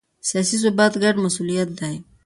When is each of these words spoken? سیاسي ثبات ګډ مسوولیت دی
سیاسي 0.29 0.57
ثبات 0.63 0.93
ګډ 1.03 1.15
مسوولیت 1.25 1.69
دی 1.79 1.95